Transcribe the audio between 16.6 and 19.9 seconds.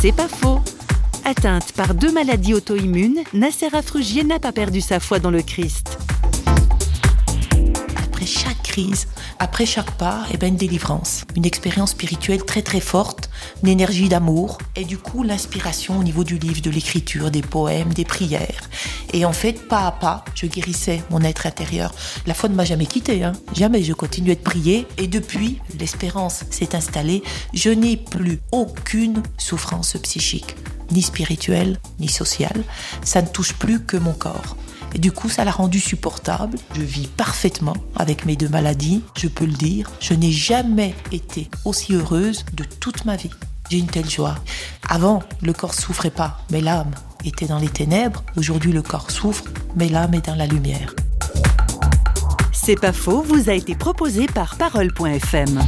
de l'écriture, des poèmes, des prières. Et en fait, pas